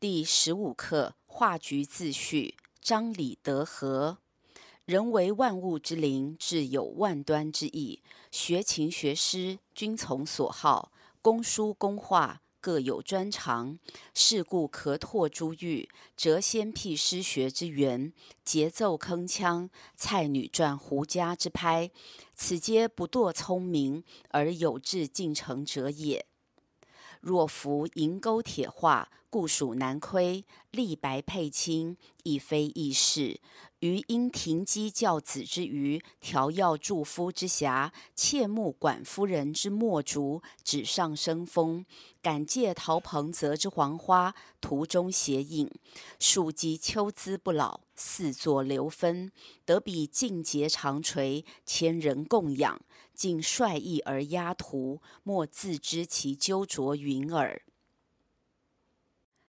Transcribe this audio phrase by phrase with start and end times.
[0.00, 4.18] 第十五课画菊自序，张李德和。
[4.84, 8.00] 人为万物之灵，自有万端之意。
[8.30, 13.80] 学琴学诗，均从所好；工书工画，各有专长。
[14.14, 18.12] 是故可拓诸域，折先辟诗学之源，
[18.44, 21.90] 节奏铿锵，蔡女传胡笳之拍。
[22.36, 26.24] 此皆不惰聪明而有志进成者也。
[27.20, 31.96] 若服银钩铁画，固属难窥；立白配青，
[32.28, 33.40] 亦非易事。
[33.80, 41.84] 余因停机教子之余，调药助夫之暇，切莫管夫人之墨竹，纸上生风；
[42.20, 45.70] 感借陶彭泽之黄花，图中写影。
[46.18, 49.30] 庶几秋姿不老，四座留分，
[49.64, 52.80] 得彼劲节长垂，千人供养。
[53.14, 57.62] 竟率意而压图，莫自知其纠拙云耳。